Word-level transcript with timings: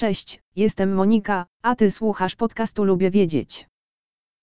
Cześć, 0.00 0.42
jestem 0.56 0.94
Monika, 0.94 1.46
a 1.62 1.76
ty 1.76 1.90
słuchasz 1.90 2.36
podcastu 2.36 2.84
Lubię 2.84 3.10
Wiedzieć. 3.10 3.68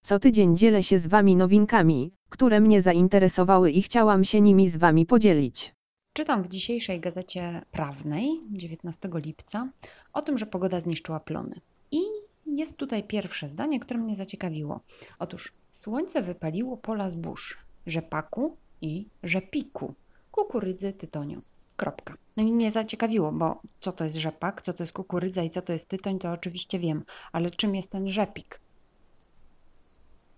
Co 0.04 0.20
tydzień 0.20 0.58
dzielę 0.58 0.84
się 0.84 1.00
z 1.00 1.08
wami 1.08 1.36
nowinkami, 1.36 2.12
które 2.30 2.60
mnie 2.60 2.82
zainteresowały 2.82 3.72
i 3.72 3.82
chciałam 3.82 4.24
się 4.24 4.42
nimi 4.42 4.70
z 4.70 4.78
wami 4.78 5.06
podzielić. 5.06 5.74
Czytam 6.14 6.44
w 6.44 6.48
dzisiejszej 6.48 7.00
gazecie 7.00 7.62
prawnej 7.72 8.30
19 8.52 9.10
lipca 9.14 9.70
o 10.14 10.22
tym, 10.22 10.38
że 10.38 10.46
pogoda 10.46 10.80
zniszczyła 10.80 11.20
plony. 11.20 11.56
I 11.92 12.02
jest 12.46 12.78
tutaj 12.78 13.04
pierwsze 13.04 13.50
zdanie, 13.50 13.80
które 13.80 14.00
mnie 14.00 14.16
zaciekawiło. 14.16 14.80
Otóż 15.20 15.54
słońce 15.72 16.22
wypaliło 16.22 16.78
pola 16.78 17.10
zbóż, 17.10 17.58
rzepaku 17.88 18.56
i 18.82 19.06
rzepiku, 19.24 19.94
kukurydzy, 20.32 20.94
tytoniu. 20.94 21.42
Kropka. 21.78 22.14
No 22.38 22.44
i 22.44 22.54
mnie 22.54 22.72
zaciekawiło, 22.72 23.32
bo 23.32 23.62
co 23.80 23.92
to 23.92 24.04
jest 24.04 24.16
rzepak, 24.18 24.62
co 24.62 24.74
to 24.74 24.84
jest 24.84 24.94
kukurydza 24.94 25.44
i 25.44 25.50
co 25.50 25.62
to 25.62 25.74
jest 25.74 25.88
tytoń, 25.88 26.20
to 26.20 26.32
oczywiście 26.32 26.80
wiem, 26.80 27.04
ale 27.32 27.52
czym 27.52 27.76
jest 27.76 27.92
ten 27.92 28.10
rzepik? 28.10 28.60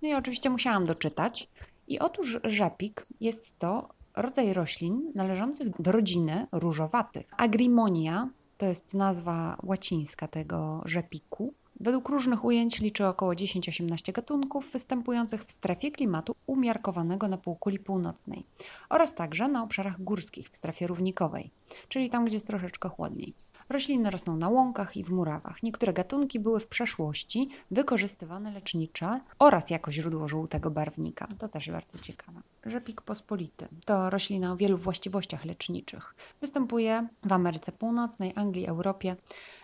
No 0.02 0.10
i 0.10 0.14
oczywiście 0.14 0.50
musiałam 0.50 0.86
doczytać. 0.86 1.48
I 1.88 2.00
otóż 2.00 2.38
rzepik 2.44 3.06
jest 3.22 3.60
to 3.60 3.90
rodzaj 4.18 4.54
roślin 4.54 5.12
należących 5.16 5.82
do 5.82 5.92
rodziny 5.92 6.48
różowatych. 6.52 7.26
Agrimonia 7.38 8.30
to 8.60 8.66
jest 8.66 8.94
nazwa 8.94 9.58
łacińska 9.64 10.28
tego 10.28 10.82
rzepiku. 10.86 11.54
Według 11.80 12.10
różnych 12.10 12.46
ujęć 12.46 12.80
liczy 12.80 13.08
około 13.08 13.34
10-18 13.34 14.12
gatunków 14.12 14.72
występujących 14.72 15.44
w 15.46 15.52
strefie 15.52 15.92
klimatu 15.92 16.36
umiarkowanego 16.48 17.28
na 17.28 17.38
półkuli 17.38 17.80
północnej 17.80 18.44
oraz 18.90 19.16
także 19.16 19.48
na 19.48 19.64
obszarach 19.64 20.02
górskich 20.02 20.50
w 20.50 20.56
strefie 20.56 20.88
równikowej, 20.88 21.50
czyli 21.90 22.10
tam, 22.10 22.26
gdzie 22.26 22.36
jest 22.36 22.48
troszeczkę 22.48 22.90
chłodniej. 22.90 23.34
Rośliny 23.70 24.10
rosną 24.10 24.38
na 24.38 24.50
łąkach 24.50 24.98
i 24.98 25.04
w 25.04 25.10
murawach. 25.10 25.64
Niektóre 25.64 25.94
gatunki 25.94 26.40
były 26.40 26.60
w 26.60 26.68
przeszłości 26.68 27.50
wykorzystywane 27.72 28.52
lecznicze 28.52 29.20
oraz 29.40 29.70
jako 29.70 29.92
źródło 29.92 30.30
żółtego 30.30 30.72
barwnika. 30.72 31.28
To 31.40 31.48
też 31.48 31.72
bardzo 31.72 32.00
ciekawe. 32.00 32.40
Rzepik 32.66 33.02
pospolity 33.02 33.68
to 33.86 34.10
roślina 34.10 34.52
o 34.52 34.58
wielu 34.58 34.78
właściwościach 34.78 35.46
leczniczych. 35.46 36.16
Występuje 36.42 37.08
w 37.24 37.34
Ameryce 37.34 37.72
Północnej, 37.72 38.34
Anglii, 38.36 38.68
Europie. 38.68 39.16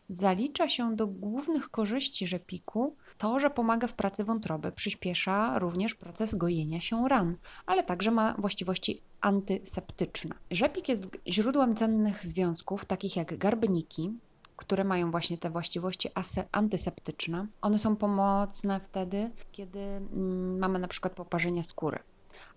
Zalicza 0.10 0.68
się 0.68 0.96
do 0.96 1.08
głównych 1.08 1.70
korzyści 1.70 2.28
rzepiku 2.28 2.96
to, 3.18 3.40
że 3.40 3.50
pomaga 3.50 3.88
w 3.88 3.94
pracy 3.94 4.24
wątroby, 4.24 4.72
przyspiesza 4.72 5.60
również 5.60 5.96
proces 5.96 6.36
gojenia 6.36 6.82
się 6.82 7.10
ran, 7.10 7.36
ale 7.66 7.84
także 7.84 8.12
ma 8.12 8.36
właściwości 8.38 9.02
antyseptyczne. 9.22 10.36
Rzepik 10.52 10.90
jest 10.90 11.04
źródłem 11.28 11.76
cennych 11.76 12.26
związków, 12.26 12.86
takich 12.86 13.16
jak 13.16 13.38
garbniki, 13.38 14.20
które 14.56 14.84
mają 14.84 15.12
właśnie 15.12 15.38
te 15.38 15.50
właściwości 15.50 16.10
antyseptyczne. 16.52 17.46
One 17.62 17.80
są 17.80 17.96
pomocne 17.96 18.80
wtedy, 18.80 19.30
kiedy 19.52 19.80
mm, 19.80 20.60
mamy 20.60 20.80
na 20.80 20.88
przykład 20.88 21.14
poparzenia 21.14 21.64
skóry 21.64 22.00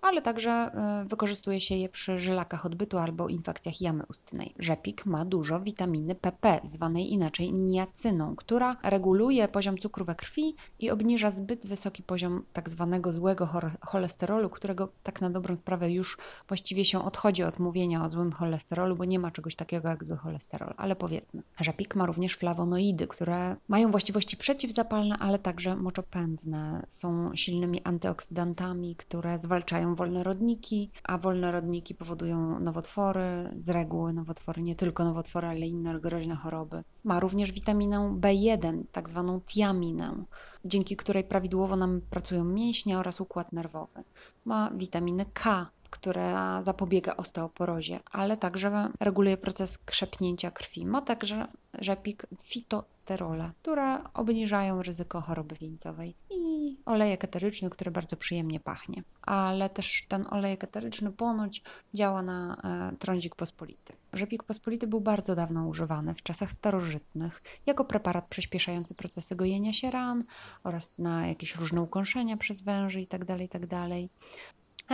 ale 0.02 0.22
także 0.22 0.50
e, 0.50 1.04
wykorzystuje 1.04 1.60
się 1.60 1.74
je 1.74 1.88
przy 1.88 2.18
żylakach 2.18 2.66
odbytu 2.66 2.98
albo 2.98 3.28
infekcjach 3.28 3.80
jamy 3.80 4.04
ustnej. 4.10 4.54
Rzepik 4.58 5.06
ma 5.06 5.24
dużo 5.24 5.60
witaminy 5.60 6.14
PP, 6.14 6.60
zwanej 6.64 7.12
inaczej 7.12 7.52
niacyną, 7.52 8.36
która 8.36 8.76
reguluje 8.82 9.48
poziom 9.48 9.78
cukru 9.78 10.04
we 10.04 10.14
krwi 10.14 10.54
i 10.80 10.90
obniża 10.90 11.30
zbyt 11.30 11.66
wysoki 11.66 12.02
poziom 12.02 12.42
tak 12.52 12.70
zwanego 12.70 13.12
złego 13.12 13.48
cholesterolu, 13.80 14.50
którego 14.50 14.88
tak 15.02 15.20
na 15.20 15.30
dobrą 15.30 15.56
sprawę 15.56 15.90
już 15.90 16.18
właściwie 16.48 16.84
się 16.84 17.04
odchodzi 17.04 17.42
od 17.42 17.58
mówienia 17.58 18.04
o 18.04 18.10
złym 18.10 18.32
cholesterolu, 18.32 18.96
bo 18.96 19.04
nie 19.04 19.18
ma 19.18 19.30
czegoś 19.30 19.56
takiego 19.56 19.88
jak 19.88 20.04
zły 20.04 20.16
cholesterol, 20.16 20.74
ale 20.76 20.96
powiedzmy. 20.96 21.42
Rzepik 21.60 21.96
ma 21.96 22.06
również 22.06 22.36
flawonoidy, 22.36 23.06
które 23.06 23.56
mają 23.68 23.90
właściwości 23.90 24.36
przeciwzapalne, 24.36 25.18
ale 25.18 25.38
także 25.38 25.76
moczopędne. 25.76 26.82
Są 26.88 27.36
silnymi 27.36 27.82
antyoksydantami, 27.84 28.94
które 28.94 29.38
zwalczają 29.38 29.67
wolne 29.94 30.22
rodniki, 30.22 30.90
a 31.04 31.18
wolne 31.18 31.50
rodniki 31.50 31.94
powodują 31.94 32.60
nowotwory, 32.60 33.50
z 33.56 33.68
reguły 33.68 34.12
nowotwory, 34.12 34.62
nie 34.62 34.76
tylko 34.76 35.04
nowotwory, 35.04 35.48
ale 35.48 35.66
inne 35.66 36.00
groźne 36.00 36.34
choroby. 36.36 36.82
Ma 37.04 37.20
również 37.20 37.52
witaminę 37.52 37.98
B1, 38.20 38.82
tak 38.92 39.08
zwaną 39.08 39.40
tiaminę, 39.40 40.24
dzięki 40.64 40.96
której 40.96 41.24
prawidłowo 41.24 41.76
nam 41.76 42.00
pracują 42.10 42.44
mięśnie 42.44 42.98
oraz 42.98 43.20
układ 43.20 43.52
nerwowy. 43.52 44.04
Ma 44.44 44.70
witaminę 44.70 45.26
K, 45.32 45.70
która 45.90 46.62
zapobiega 46.64 47.16
osteoporozie, 47.16 48.00
ale 48.12 48.36
także 48.36 48.90
reguluje 49.00 49.36
proces 49.36 49.78
krzepnięcia 49.78 50.50
krwi. 50.50 50.86
Ma 50.86 51.02
także 51.02 51.46
rzepik 51.78 52.26
fitosterole, 52.44 53.50
które 53.62 53.98
obniżają 54.14 54.82
ryzyko 54.82 55.20
choroby 55.20 55.54
wieńcowej 55.54 56.14
i 56.30 56.76
olejek 56.86 57.24
eteryczny, 57.24 57.70
który 57.70 57.90
bardzo 57.90 58.16
przyjemnie 58.16 58.60
pachnie. 58.60 59.02
Ale 59.22 59.70
też 59.70 60.04
ten 60.08 60.24
olejek 60.30 60.64
eteryczny 60.64 61.12
ponoć 61.12 61.62
działa 61.94 62.22
na 62.22 62.56
e, 62.92 62.96
trądzik 62.96 63.34
pospolity. 63.34 63.92
Rzepik 64.12 64.42
pospolity 64.42 64.86
był 64.86 65.00
bardzo 65.00 65.34
dawno 65.34 65.66
używany 65.66 66.14
w 66.14 66.22
czasach 66.22 66.52
starożytnych 66.52 67.42
jako 67.66 67.84
preparat 67.84 68.28
przyspieszający 68.28 68.94
procesy 68.94 69.36
gojenia 69.36 69.72
się 69.72 69.90
ran 69.90 70.24
oraz 70.64 70.98
na 70.98 71.26
jakieś 71.26 71.56
różne 71.56 71.82
ukąszenia 71.82 72.36
przez 72.36 72.62
węży 72.62 73.00
itd. 73.00 73.26
Tak 73.26 73.40
itd. 73.40 73.88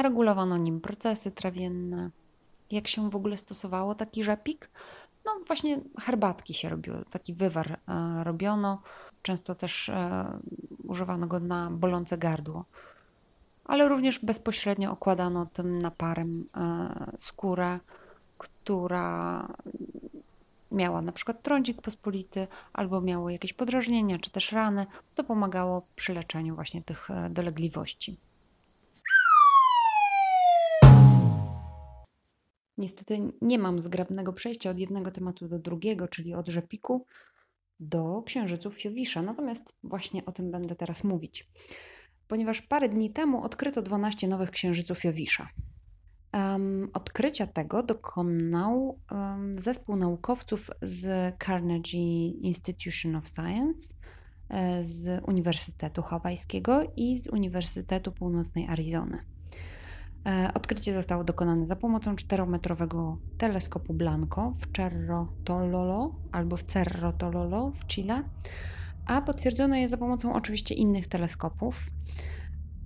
Regulowano 0.02 0.56
nim 0.56 0.80
procesy 0.80 1.30
trawienne. 1.30 2.10
Jak 2.70 2.88
się 2.88 3.10
w 3.10 3.16
ogóle 3.16 3.36
stosowało 3.36 3.94
taki 3.94 4.24
rzepik? 4.24 4.70
No 5.24 5.32
właśnie 5.46 5.80
herbatki 6.00 6.54
się 6.54 6.68
robiło, 6.68 6.96
taki 7.10 7.34
wywar 7.34 7.72
e, 7.72 8.24
robiono. 8.24 8.82
Często 9.22 9.54
też 9.54 9.88
e, 9.88 10.26
używano 10.84 11.26
go 11.26 11.40
na 11.40 11.70
bolące 11.70 12.18
gardło. 12.18 12.64
Ale 13.64 13.88
również 13.88 14.18
bezpośrednio 14.18 14.90
okładano 14.92 15.46
tym 15.46 15.82
naparem 15.82 16.44
e, 16.56 17.16
skórę, 17.18 17.80
która 18.38 19.48
miała 20.72 21.02
na 21.02 21.12
przykład 21.12 21.42
trądzik 21.42 21.82
pospolity 21.82 22.46
albo 22.72 23.00
miało 23.00 23.30
jakieś 23.30 23.52
podrażnienia 23.52 24.18
czy 24.18 24.30
też 24.30 24.52
rany. 24.52 24.86
To 25.16 25.24
pomagało 25.24 25.82
przy 25.96 26.14
leczeniu 26.14 26.54
właśnie 26.54 26.82
tych 26.82 27.08
dolegliwości. 27.30 28.16
Niestety 32.78 33.32
nie 33.42 33.58
mam 33.58 33.80
zgrabnego 33.80 34.32
przejścia 34.32 34.70
od 34.70 34.78
jednego 34.78 35.10
tematu 35.10 35.48
do 35.48 35.58
drugiego, 35.58 36.08
czyli 36.08 36.34
od 36.34 36.48
rzepiku 36.48 37.06
do 37.80 38.22
księżyców 38.26 38.84
Jowisza. 38.84 39.22
Natomiast 39.22 39.76
właśnie 39.82 40.24
o 40.24 40.32
tym 40.32 40.50
będę 40.50 40.74
teraz 40.74 41.04
mówić, 41.04 41.50
ponieważ 42.28 42.62
parę 42.62 42.88
dni 42.88 43.10
temu 43.10 43.42
odkryto 43.42 43.82
12 43.82 44.28
nowych 44.28 44.50
księżyców 44.50 45.04
Jowisza. 45.04 45.48
Um, 46.32 46.90
odkrycia 46.92 47.46
tego 47.46 47.82
dokonał 47.82 48.98
um, 49.10 49.54
zespół 49.54 49.96
naukowców 49.96 50.70
z 50.82 51.34
Carnegie 51.46 52.28
Institution 52.28 53.16
of 53.16 53.28
Science, 53.28 53.94
e, 54.48 54.82
z 54.82 55.24
Uniwersytetu 55.26 56.02
Hawajskiego 56.02 56.92
i 56.96 57.18
z 57.18 57.28
Uniwersytetu 57.28 58.12
Północnej 58.12 58.66
Arizony. 58.66 59.33
E, 60.26 60.50
odkrycie 60.54 60.92
zostało 60.92 61.24
dokonane 61.24 61.66
za 61.66 61.76
pomocą 61.76 62.14
4-metrowego 62.14 63.16
teleskopu 63.38 63.94
Blanco 63.94 64.54
w 64.58 64.76
Cerro 64.76 65.32
Tololo 65.44 66.14
albo 66.32 66.56
w 66.56 66.64
Cerro 66.64 67.12
Tololo 67.12 67.72
w 67.76 67.86
Chile, 67.86 68.22
a 69.06 69.22
potwierdzono 69.22 69.76
je 69.76 69.88
za 69.88 69.96
pomocą 69.96 70.34
oczywiście 70.34 70.74
innych 70.74 71.08
teleskopów. 71.08 71.90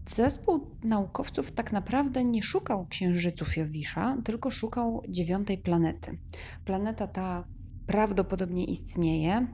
Zespół 0.08 0.76
naukowców 0.84 1.52
tak 1.52 1.72
naprawdę 1.72 2.24
nie 2.24 2.42
szukał 2.42 2.86
księżyców 2.86 3.56
Jowisza, 3.56 4.16
tylko 4.24 4.50
szukał 4.50 5.02
dziewiątej 5.08 5.58
planety. 5.58 6.18
Planeta 6.64 7.06
ta 7.06 7.44
prawdopodobnie 7.86 8.64
istnieje, 8.64 9.46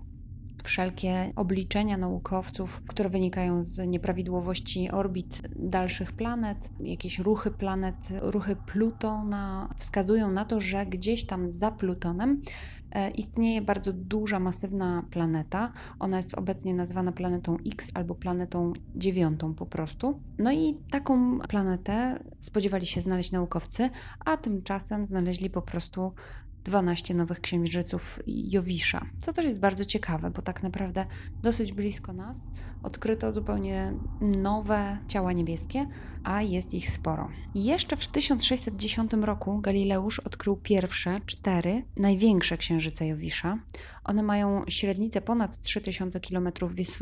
wszelkie 0.64 1.32
obliczenia 1.36 1.96
naukowców, 1.96 2.82
które 2.86 3.08
wynikają 3.08 3.64
z 3.64 3.88
nieprawidłowości 3.88 4.90
orbit 4.90 5.42
dalszych 5.56 6.12
planet, 6.12 6.70
jakieś 6.80 7.18
ruchy 7.18 7.50
planet, 7.50 7.94
ruchy 8.20 8.56
Plutona, 8.56 9.74
wskazują 9.76 10.32
na 10.32 10.44
to, 10.44 10.60
że 10.60 10.86
gdzieś 10.86 11.26
tam 11.26 11.52
za 11.52 11.70
Plutonem 11.70 12.42
e, 12.90 13.10
istnieje 13.10 13.62
bardzo 13.62 13.92
duża, 13.92 14.40
masywna 14.40 15.04
planeta. 15.10 15.72
Ona 15.98 16.16
jest 16.16 16.34
obecnie 16.34 16.74
nazywana 16.74 17.12
planetą 17.12 17.56
X 17.66 17.90
albo 17.94 18.14
planetą 18.14 18.72
dziewiątą 18.96 19.54
po 19.54 19.66
prostu. 19.66 20.20
No 20.38 20.52
i 20.52 20.78
taką 20.90 21.38
planetę 21.38 22.24
spodziewali 22.40 22.86
się 22.86 23.00
znaleźć 23.00 23.32
naukowcy, 23.32 23.90
a 24.24 24.36
tymczasem 24.36 25.06
znaleźli 25.06 25.50
po 25.50 25.62
prostu 25.62 26.12
12 26.64 27.14
nowych 27.14 27.40
księżyców 27.40 28.18
Jowisza, 28.26 29.06
co 29.18 29.32
też 29.32 29.44
jest 29.44 29.58
bardzo 29.58 29.84
ciekawe, 29.84 30.30
bo 30.30 30.42
tak 30.42 30.62
naprawdę 30.62 31.06
dosyć 31.42 31.72
blisko 31.72 32.12
nas 32.12 32.50
odkryto 32.84 33.32
zupełnie 33.32 33.92
nowe 34.20 34.98
ciała 35.08 35.32
niebieskie, 35.32 35.86
a 36.24 36.42
jest 36.42 36.74
ich 36.74 36.90
sporo. 36.90 37.28
I 37.54 37.64
jeszcze 37.64 37.96
w 37.96 38.06
1610 38.06 39.12
roku 39.12 39.60
Galileusz 39.60 40.20
odkrył 40.20 40.56
pierwsze 40.56 41.20
cztery 41.26 41.82
największe 41.96 42.56
księżyce 42.56 43.06
Jowisza. 43.06 43.58
One 44.04 44.22
mają 44.22 44.64
średnicę 44.68 45.20
ponad 45.20 45.62
3000 45.62 46.20
km, 46.20 46.48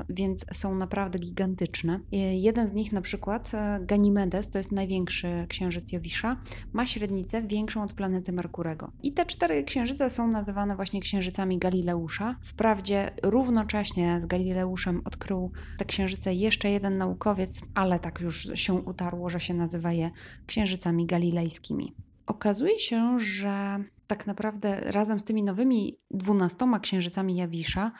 więc 0.08 0.46
są 0.52 0.74
naprawdę 0.74 1.18
gigantyczne. 1.18 2.00
Jeden 2.32 2.68
z 2.68 2.72
nich, 2.72 2.92
na 2.92 3.00
przykład 3.00 3.50
e, 3.54 3.80
Ganymedes, 3.82 4.50
to 4.50 4.58
jest 4.58 4.72
największy 4.72 5.46
księżyc 5.48 5.92
Jowisza, 5.92 6.36
ma 6.72 6.86
średnicę 6.86 7.42
większą 7.42 7.82
od 7.82 7.92
planety 7.92 8.32
Merkurego. 8.32 8.92
I 9.02 9.12
te 9.12 9.26
cztery 9.26 9.51
księżyce 9.66 10.10
są 10.10 10.28
nazywane 10.28 10.76
właśnie 10.76 11.00
księżycami 11.00 11.58
Galileusza. 11.58 12.36
Wprawdzie 12.42 13.10
równocześnie 13.22 14.20
z 14.20 14.26
Galileuszem 14.26 15.02
odkrył 15.04 15.52
te 15.78 15.84
księżyce 15.84 16.34
jeszcze 16.34 16.70
jeden 16.70 16.98
naukowiec, 16.98 17.60
ale 17.74 17.98
tak 17.98 18.20
już 18.20 18.48
się 18.54 18.74
utarło, 18.74 19.30
że 19.30 19.40
się 19.40 19.54
nazywa 19.54 19.92
je 19.92 20.10
księżycami 20.46 21.06
galilejskimi. 21.06 21.94
Okazuje 22.26 22.78
się, 22.78 23.18
że 23.18 23.84
tak 24.06 24.26
naprawdę 24.26 24.80
razem 24.80 25.20
z 25.20 25.24
tymi 25.24 25.42
nowymi 25.42 25.98
dwunastoma 26.10 26.80
księżycami 26.80 27.36
Jawisza 27.36 27.92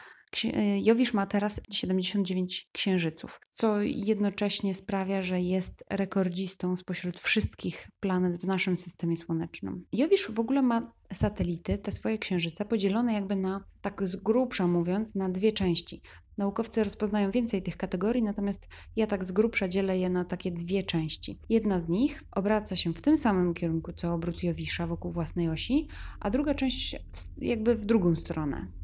Jowisz 0.83 1.15
ma 1.15 1.27
teraz 1.27 1.61
79 1.71 2.69
księżyców, 2.73 3.41
co 3.53 3.81
jednocześnie 3.83 4.75
sprawia, 4.75 5.23
że 5.23 5.41
jest 5.41 5.85
rekordzistą 5.91 6.77
spośród 6.77 7.21
wszystkich 7.21 7.89
planet 8.01 8.37
w 8.37 8.47
naszym 8.47 8.77
systemie 8.77 9.17
słonecznym. 9.17 9.85
Jowisz 9.93 10.31
w 10.31 10.41
ogóle 10.41 10.63
ma 10.63 10.93
satelity, 11.13 11.79
te 11.79 11.93
swoje 11.93 12.19
księżyce, 12.19 12.65
podzielone 12.65 13.13
jakby 13.13 13.37
na, 13.37 13.65
tak 13.81 14.09
z 14.09 14.17
grubsza 14.17 14.67
mówiąc, 14.67 15.15
na 15.15 15.29
dwie 15.29 15.53
części. 15.53 16.03
Naukowcy 16.39 16.85
rozpoznają 16.85 17.31
więcej 17.31 17.63
tych 17.63 17.77
kategorii, 17.77 18.23
natomiast 18.23 18.69
ja 18.97 19.07
tak 19.07 19.25
z 19.25 19.33
grubsza 19.33 19.69
dzielę 19.69 19.99
je 19.99 20.11
na 20.11 20.25
takie 20.25 20.51
dwie 20.51 20.83
części. 20.83 21.39
Jedna 21.49 21.81
z 21.81 21.89
nich 21.89 22.25
obraca 22.31 22.77
się 22.77 22.95
w 22.95 23.01
tym 23.01 23.17
samym 23.17 23.55
kierunku 23.55 23.93
co 23.93 24.15
obrót 24.15 24.43
Jowisza 24.43 24.87
wokół 24.87 25.13
własnej 25.13 25.49
osi, 25.49 25.89
a 26.21 26.31
druga 26.31 26.55
część 26.55 26.97
jakby 27.39 27.75
w 27.75 27.87
drugą 27.87 28.17
stronę 28.17 28.82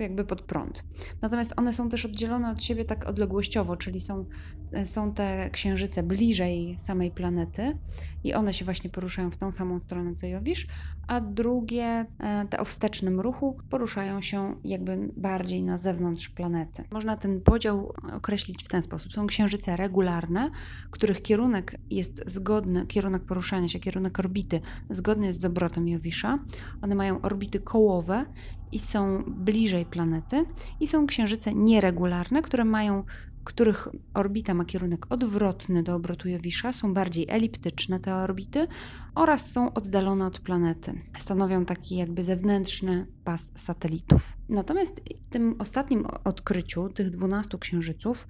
jakby 0.00 0.24
pod 0.24 0.42
prąd. 0.42 0.84
Natomiast 1.22 1.52
one 1.56 1.72
są 1.72 1.88
też 1.88 2.06
oddzielone 2.06 2.50
od 2.50 2.62
siebie 2.62 2.84
tak 2.84 3.06
odległościowo, 3.06 3.76
czyli 3.76 4.00
są, 4.00 4.24
e, 4.72 4.86
są 4.86 5.14
te 5.14 5.50
księżyce 5.50 6.02
bliżej 6.02 6.76
samej 6.78 7.10
planety 7.10 7.78
i 8.24 8.34
one 8.34 8.52
się 8.52 8.64
właśnie 8.64 8.90
poruszają 8.90 9.30
w 9.30 9.36
tą 9.36 9.52
samą 9.52 9.80
stronę 9.80 10.14
co 10.14 10.26
Jowisz, 10.26 10.66
a 11.06 11.20
drugie, 11.20 12.06
e, 12.18 12.46
te 12.50 12.60
o 12.60 12.64
wstecznym 12.64 13.20
ruchu, 13.20 13.56
poruszają 13.70 14.20
się 14.20 14.56
jakby 14.64 14.98
bardziej 15.16 15.62
na 15.62 15.78
zewnątrz 15.78 16.28
planety. 16.28 16.84
Można 16.90 17.16
ten 17.16 17.40
podział 17.40 17.92
określić 18.12 18.64
w 18.64 18.68
ten 18.68 18.82
sposób. 18.82 19.12
Są 19.12 19.26
księżyce 19.26 19.76
regularne, 19.76 20.50
których 20.90 21.22
kierunek 21.22 21.76
jest 21.90 22.22
zgodny, 22.26 22.86
kierunek 22.86 23.24
poruszania 23.24 23.68
się, 23.68 23.80
kierunek 23.80 24.18
orbity 24.18 24.60
zgodny 24.90 25.26
jest 25.26 25.40
z 25.40 25.44
obrotem 25.44 25.88
Jowisza. 25.88 26.38
One 26.82 26.94
mają 26.94 27.20
orbity 27.20 27.60
kołowe 27.60 28.26
i 28.72 28.78
są 28.78 29.24
bliżej 29.26 29.86
planety, 29.86 30.44
i 30.80 30.88
są 30.88 31.06
księżyce 31.06 31.54
nieregularne, 31.54 32.42
które 32.42 32.64
mają 32.64 33.04
których 33.44 33.88
orbita 34.14 34.54
ma 34.54 34.64
kierunek 34.64 35.06
odwrotny 35.10 35.82
do 35.82 35.94
obrotu 35.94 36.28
Jowisza, 36.28 36.72
są 36.72 36.94
bardziej 36.94 37.26
eliptyczne 37.28 38.00
te 38.00 38.14
orbity 38.14 38.66
oraz 39.14 39.52
są 39.52 39.72
oddalone 39.74 40.26
od 40.26 40.40
planety. 40.40 41.00
Stanowią 41.18 41.64
taki 41.64 41.96
jakby 41.96 42.24
zewnętrzny 42.24 43.06
pas 43.24 43.52
satelitów. 43.54 44.38
Natomiast 44.48 45.00
w 45.22 45.26
tym 45.26 45.56
ostatnim 45.58 46.06
odkryciu 46.24 46.88
tych 46.88 47.10
12 47.10 47.58
księżyców, 47.58 48.26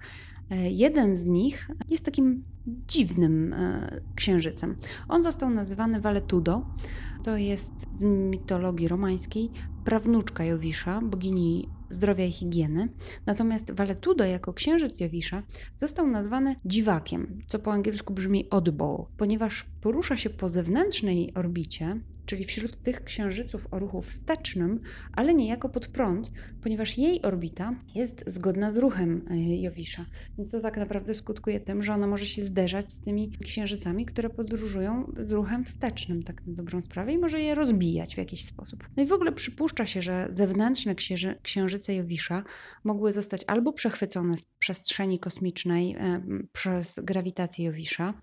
jeden 0.69 1.15
z 1.15 1.25
nich 1.25 1.71
jest 1.89 2.05
takim 2.05 2.43
dziwnym 2.87 3.53
e, 3.53 4.01
księżycem. 4.15 4.75
On 5.07 5.23
został 5.23 5.49
nazywany 5.49 6.01
Valetudo. 6.01 6.65
To 7.23 7.37
jest 7.37 7.87
z 7.91 8.01
mitologii 8.01 8.87
romańskiej 8.87 9.49
prawnuczka 9.85 10.43
Jowisza, 10.43 11.01
bogini 11.01 11.69
zdrowia 11.89 12.25
i 12.25 12.31
higieny. 12.31 12.89
Natomiast 13.25 13.71
Valetudo 13.71 14.25
jako 14.25 14.53
księżyc 14.53 14.99
Jowisza 14.99 15.43
został 15.77 16.07
nazwany 16.07 16.55
dziwakiem, 16.65 17.41
co 17.47 17.59
po 17.59 17.71
angielsku 17.71 18.13
brzmi 18.13 18.49
oddball, 18.49 19.05
ponieważ 19.17 19.65
porusza 19.81 20.17
się 20.17 20.29
po 20.29 20.49
zewnętrznej 20.49 21.33
orbicie, 21.33 21.99
czyli 22.25 22.43
wśród 22.43 22.81
tych 22.81 23.03
księżyców 23.03 23.67
o 23.71 23.79
ruchu 23.79 24.01
wstecznym, 24.01 24.79
ale 25.13 25.33
niejako 25.33 25.69
pod 25.69 25.87
prąd, 25.87 26.31
ponieważ 26.61 26.97
jej 26.97 27.21
orbita 27.21 27.75
jest 27.95 28.23
zgodna 28.27 28.71
z 28.71 28.77
ruchem 28.77 29.25
e, 29.29 29.61
Jowisza. 29.61 30.05
Więc 30.37 30.51
to 30.51 30.59
tak 30.59 30.77
naprawdę 30.77 31.13
skutkuje 31.13 31.59
tym, 31.59 31.83
że 31.83 31.93
ona 31.93 32.07
może 32.07 32.25
się 32.25 32.45
zderzać 32.45 32.93
z 32.93 33.01
tymi 33.01 33.31
księżycami, 33.31 34.05
które 34.05 34.29
podróżują 34.29 35.11
z 35.19 35.31
ruchem 35.31 35.65
wstecznym, 35.65 36.23
tak 36.23 36.47
na 36.47 36.53
dobrą 36.53 36.81
sprawę, 36.81 37.13
i 37.13 37.17
może 37.17 37.41
je 37.41 37.55
rozbijać 37.55 38.15
w 38.15 38.17
jakiś 38.17 38.45
sposób. 38.45 38.83
No 38.97 39.03
i 39.03 39.05
w 39.05 39.11
ogóle 39.11 39.31
przypuszcza 39.31 39.85
się, 39.85 40.01
że 40.01 40.27
zewnętrzne 40.31 40.95
księżyce 41.41 41.95
Jowisza 41.95 42.43
mogły 42.83 43.11
zostać 43.11 43.41
albo 43.47 43.73
przechwycone 43.73 44.37
z 44.37 44.45
przestrzeni 44.59 45.19
kosmicznej 45.19 45.95
e, 45.95 46.21
przez 46.51 46.99
grawitację 47.03 47.65
Jowisza, 47.65 48.13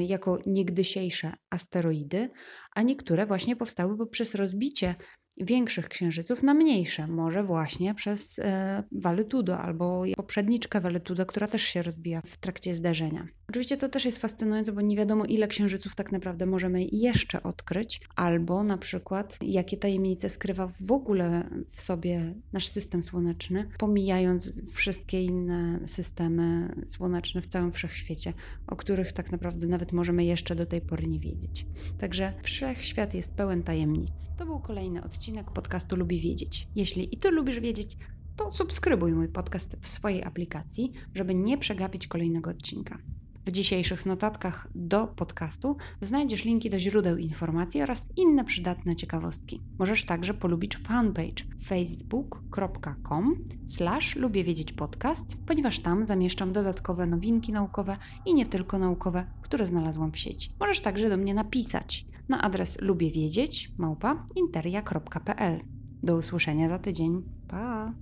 jako 0.00 0.38
niegdysiejsze 0.46 1.32
asteroidy, 1.50 2.30
a 2.74 2.82
niektóre 2.82 3.26
właśnie 3.26 3.56
powstały 3.56 3.98
poprzez 3.98 4.34
rozbicie 4.34 4.94
większych 5.40 5.88
księżyców 5.88 6.42
na 6.42 6.54
mniejsze, 6.54 7.06
może 7.06 7.42
właśnie 7.42 7.94
przez 7.94 8.38
e, 8.38 8.82
Valetudo 8.92 9.58
albo 9.58 10.02
poprzedniczkę 10.16 10.80
Valetudo, 10.80 11.26
która 11.26 11.46
też 11.46 11.62
się 11.62 11.82
rozbija 11.82 12.22
w 12.26 12.36
trakcie 12.36 12.74
zdarzenia. 12.74 13.28
Oczywiście 13.48 13.76
to 13.76 13.88
też 13.88 14.04
jest 14.04 14.18
fascynujące, 14.18 14.72
bo 14.72 14.80
nie 14.80 14.96
wiadomo 14.96 15.24
ile 15.24 15.48
księżyców 15.48 15.94
tak 15.94 16.12
naprawdę 16.12 16.46
możemy 16.46 16.84
jeszcze 16.92 17.42
odkryć, 17.42 18.00
albo 18.16 18.64
na 18.64 18.78
przykład 18.78 19.38
jakie 19.42 19.76
tajemnice 19.76 20.28
skrywa 20.28 20.66
w 20.80 20.92
ogóle 20.92 21.50
w 21.70 21.80
sobie 21.80 22.34
nasz 22.52 22.68
system 22.68 23.02
słoneczny, 23.02 23.68
pomijając 23.78 24.70
wszystkie 24.72 25.24
inne 25.24 25.80
systemy 25.86 26.74
słoneczne 26.86 27.42
w 27.42 27.46
całym 27.46 27.72
wszechświecie, 27.72 28.32
o 28.66 28.76
których 28.76 29.12
tak 29.12 29.32
naprawdę 29.32 29.66
nawet 29.66 29.92
możemy 29.92 30.24
jeszcze 30.24 30.54
do 30.54 30.66
tej 30.66 30.80
pory 30.80 31.06
nie 31.06 31.18
wiedzieć. 31.18 31.66
Także 31.98 32.32
wszechświat 32.42 33.14
jest 33.14 33.34
pełen 33.34 33.62
tajemnic. 33.62 34.30
To 34.38 34.46
był 34.46 34.60
kolejny 34.60 35.04
odcinek 35.04 35.19
podcastu 35.54 35.96
Lubię 35.96 36.20
Wiedzieć. 36.20 36.68
Jeśli 36.76 37.14
i 37.14 37.18
ty 37.18 37.30
lubisz 37.30 37.60
wiedzieć, 37.60 37.96
to 38.36 38.50
subskrybuj 38.50 39.12
mój 39.12 39.28
podcast 39.28 39.76
w 39.80 39.88
swojej 39.88 40.24
aplikacji, 40.24 40.92
żeby 41.14 41.34
nie 41.34 41.58
przegapić 41.58 42.06
kolejnego 42.06 42.50
odcinka. 42.50 42.98
W 43.46 43.50
dzisiejszych 43.50 44.06
notatkach 44.06 44.68
do 44.74 45.06
podcastu 45.06 45.76
znajdziesz 46.00 46.44
linki 46.44 46.70
do 46.70 46.78
źródeł 46.78 47.16
informacji 47.16 47.82
oraz 47.82 48.08
inne 48.16 48.44
przydatne 48.44 48.96
ciekawostki. 48.96 49.60
Możesz 49.78 50.04
także 50.04 50.34
polubić 50.34 50.76
fanpage 50.76 51.44
facebook.com 51.64 53.44
slash 53.66 54.16
lubię 54.16 54.44
wiedzieć 54.44 54.72
podcast, 54.72 55.36
ponieważ 55.46 55.80
tam 55.80 56.06
zamieszczam 56.06 56.52
dodatkowe 56.52 57.06
nowinki 57.06 57.52
naukowe 57.52 57.96
i 58.26 58.34
nie 58.34 58.46
tylko 58.46 58.78
naukowe, 58.78 59.26
które 59.42 59.66
znalazłam 59.66 60.12
w 60.12 60.18
sieci. 60.18 60.50
Możesz 60.60 60.80
także 60.80 61.08
do 61.08 61.16
mnie 61.16 61.34
napisać 61.34 62.09
na 62.30 62.42
adres 62.42 62.80
lubię 62.80 63.10
wiedzieć 63.10 63.72
małpa 63.78 64.26
interia.pl. 64.36 65.60
Do 66.02 66.16
usłyszenia 66.16 66.68
za 66.68 66.78
tydzień. 66.78 67.22
Pa! 67.48 67.92